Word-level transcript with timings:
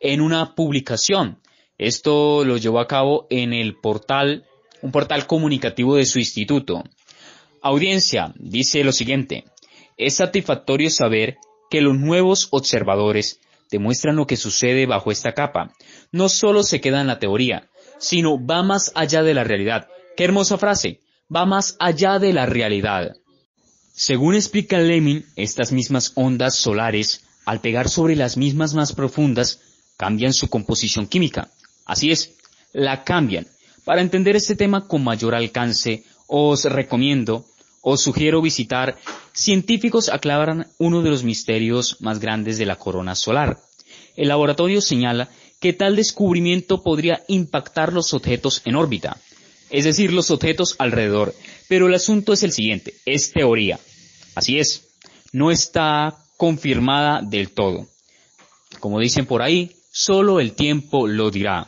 en 0.00 0.20
una 0.20 0.54
publicación. 0.54 1.38
Esto 1.78 2.44
lo 2.44 2.56
llevó 2.56 2.80
a 2.80 2.88
cabo 2.88 3.26
en 3.30 3.52
el 3.52 3.76
portal, 3.76 4.44
un 4.82 4.92
portal 4.92 5.26
comunicativo 5.26 5.96
de 5.96 6.04
su 6.04 6.18
instituto. 6.18 6.84
Audiencia, 7.62 8.34
dice 8.36 8.84
lo 8.84 8.92
siguiente, 8.92 9.44
es 9.96 10.16
satisfactorio 10.16 10.90
saber 10.90 11.36
que 11.70 11.80
los 11.80 11.96
nuevos 11.96 12.48
observadores 12.50 13.40
demuestran 13.70 14.16
lo 14.16 14.26
que 14.26 14.36
sucede 14.36 14.86
bajo 14.86 15.10
esta 15.10 15.32
capa. 15.32 15.72
No 16.12 16.28
solo 16.28 16.62
se 16.62 16.80
queda 16.80 17.00
en 17.00 17.06
la 17.06 17.18
teoría, 17.18 17.68
sino 17.98 18.44
va 18.44 18.62
más 18.62 18.92
allá 18.94 19.22
de 19.22 19.34
la 19.34 19.44
realidad. 19.44 19.88
Qué 20.16 20.24
hermosa 20.24 20.58
frase, 20.58 21.00
va 21.34 21.46
más 21.46 21.76
allá 21.80 22.18
de 22.18 22.32
la 22.32 22.46
realidad. 22.46 23.16
Según 23.92 24.34
explica 24.34 24.78
Lemin, 24.78 25.24
estas 25.36 25.72
mismas 25.72 26.12
ondas 26.14 26.56
solares, 26.56 27.24
al 27.44 27.60
pegar 27.60 27.88
sobre 27.88 28.16
las 28.16 28.36
mismas 28.36 28.74
más 28.74 28.92
profundas, 28.92 29.60
cambian 29.96 30.32
su 30.32 30.48
composición 30.48 31.06
química. 31.06 31.50
Así 31.84 32.10
es, 32.10 32.34
la 32.72 33.04
cambian. 33.04 33.46
Para 33.84 34.00
entender 34.00 34.34
este 34.34 34.56
tema 34.56 34.88
con 34.88 35.04
mayor 35.04 35.34
alcance, 35.34 36.04
os 36.26 36.64
recomiendo, 36.64 37.44
os 37.84 38.00
sugiero 38.00 38.42
visitar 38.42 38.96
Científicos 39.34 40.10
aclaran 40.10 40.68
uno 40.78 41.02
de 41.02 41.10
los 41.10 41.24
misterios 41.24 42.00
más 42.00 42.20
grandes 42.20 42.56
de 42.56 42.66
la 42.66 42.76
corona 42.76 43.16
solar. 43.16 43.58
El 44.14 44.28
laboratorio 44.28 44.80
señala 44.80 45.28
que 45.60 45.72
tal 45.72 45.96
descubrimiento 45.96 46.84
podría 46.84 47.24
impactar 47.26 47.92
los 47.92 48.14
objetos 48.14 48.62
en 48.64 48.76
órbita, 48.76 49.16
es 49.70 49.84
decir, 49.84 50.12
los 50.12 50.30
objetos 50.30 50.76
alrededor. 50.78 51.34
Pero 51.68 51.88
el 51.88 51.94
asunto 51.94 52.32
es 52.32 52.44
el 52.44 52.52
siguiente, 52.52 52.94
es 53.06 53.32
teoría. 53.32 53.80
Así 54.36 54.60
es, 54.60 54.86
no 55.32 55.50
está 55.50 56.16
confirmada 56.36 57.20
del 57.20 57.50
todo. 57.50 57.88
Como 58.78 59.00
dicen 59.00 59.26
por 59.26 59.42
ahí, 59.42 59.74
solo 59.90 60.38
el 60.38 60.52
tiempo 60.52 61.08
lo 61.08 61.32
dirá. 61.32 61.66